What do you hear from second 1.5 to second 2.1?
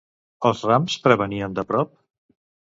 de prop?